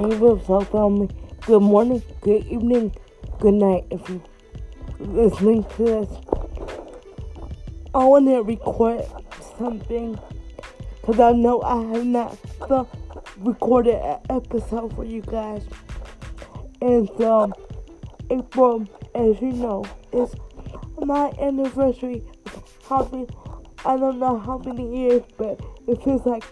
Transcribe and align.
Hey, 0.00 0.16
what's 0.16 0.48
up, 0.48 0.72
family? 0.72 1.10
Good 1.42 1.60
morning, 1.60 2.02
good 2.22 2.46
evening, 2.46 2.96
good 3.38 3.52
night. 3.52 3.84
If 3.90 4.08
you're 4.08 4.22
listening 4.98 5.62
to 5.76 5.84
this, 5.84 6.08
I 7.94 8.04
want 8.04 8.26
to 8.28 8.42
record 8.42 9.04
something 9.58 10.18
because 11.02 11.20
I 11.20 11.32
know 11.32 11.60
I 11.60 11.82
have 11.92 12.06
not 12.06 12.38
recorded 13.40 13.96
an 13.96 14.20
episode 14.30 14.96
for 14.96 15.04
you 15.04 15.20
guys. 15.20 15.64
And 16.80 17.06
so, 17.18 17.52
April, 18.30 18.88
as 19.14 19.38
you 19.42 19.52
know, 19.52 19.84
is 20.14 20.34
my 20.96 21.30
anniversary. 21.38 22.22
Happy, 22.88 23.26
I 23.84 23.98
don't 23.98 24.18
know 24.18 24.38
how 24.38 24.56
many 24.64 24.98
years, 24.98 25.24
but 25.36 25.60
it 25.86 26.02
feels 26.02 26.24
like 26.24 26.44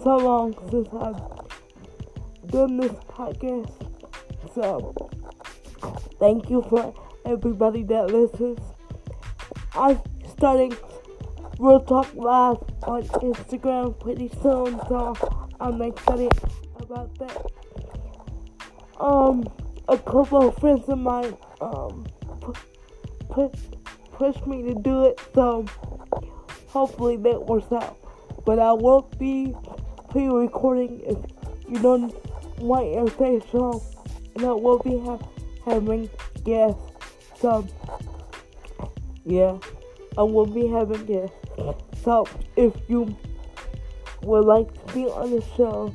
so 0.00 0.16
long 0.18 0.54
since 0.70 0.86
I've 0.92 1.45
done 2.48 2.76
this 2.76 2.92
podcast. 3.08 3.72
So, 4.54 4.94
thank 6.18 6.50
you 6.50 6.62
for 6.68 6.94
everybody 7.24 7.82
that 7.84 8.10
listens. 8.10 8.58
I'm 9.74 10.00
starting 10.36 10.76
Real 11.58 11.80
Talk 11.80 12.14
Live 12.14 12.58
on 12.84 13.02
Instagram 13.04 13.98
pretty 13.98 14.28
soon, 14.42 14.80
so 14.88 15.14
I'm 15.60 15.82
excited 15.82 16.32
about 16.80 17.18
that. 17.18 17.46
Um, 18.98 19.44
a 19.88 19.98
couple 19.98 20.48
of 20.48 20.56
friends 20.56 20.88
of 20.88 20.98
mine 20.98 21.36
um 21.60 22.06
push 23.28 23.52
push 24.12 24.36
me 24.46 24.62
to 24.62 24.74
do 24.74 25.04
it, 25.04 25.20
so 25.34 25.66
hopefully 26.68 27.16
that 27.18 27.46
works 27.46 27.70
out. 27.72 27.98
But 28.44 28.58
I 28.58 28.72
won't 28.72 29.18
be 29.18 29.54
pre-recording 30.10 31.00
if 31.04 31.18
you 31.68 31.80
don't 31.82 32.14
shown, 33.50 33.80
and 34.34 34.44
I 34.44 34.52
will 34.52 34.78
be 34.78 34.98
ha- 34.98 35.18
having 35.64 36.08
guests. 36.44 36.80
So 37.40 37.66
yeah, 39.24 39.58
I 40.16 40.22
will 40.22 40.46
be 40.46 40.66
having 40.66 41.04
guests. 41.06 41.36
So 42.02 42.26
if 42.56 42.74
you 42.88 43.16
would 44.22 44.44
like 44.44 44.72
to 44.86 44.94
be 44.94 45.06
on 45.06 45.30
the 45.30 45.42
show, 45.56 45.94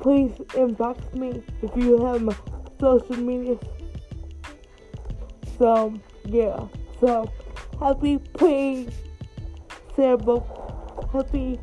please 0.00 0.32
inbox 0.50 1.14
me 1.14 1.42
if 1.62 1.76
you 1.76 2.04
have 2.04 2.22
my 2.22 2.34
social 2.80 3.16
media. 3.16 3.58
So 5.58 5.94
yeah, 6.24 6.66
so 7.00 7.30
happy 7.80 8.18
pre 8.18 8.88
cerebral 9.94 10.42
happy 11.12 11.60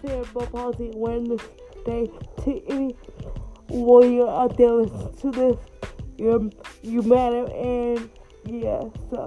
cerebral 0.00 0.46
palsy 0.46 0.90
awareness 0.94 1.42
day 1.88 2.10
to 2.44 2.62
any 2.68 2.94
warrior 3.68 4.28
out 4.28 4.56
there 4.56 4.72
listening 4.72 5.14
to 5.20 5.30
this. 5.30 5.56
You 6.18 6.50
you 6.82 7.02
matter 7.02 7.44
and 7.52 8.10
yeah, 8.44 8.82
so 9.10 9.26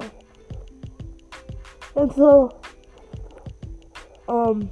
until 1.95 2.61
um 4.27 4.69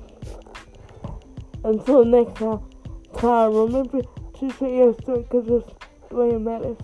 until 1.64 2.06
next 2.06 2.36
time 2.36 2.62
time 3.18 3.54
remember 3.54 4.02
to 4.40 4.50
share 4.52 4.70
your 4.70 4.94
story 5.02 5.22
because 5.24 5.48
your 5.48 5.64
story 6.08 6.40
matters. 6.40 6.78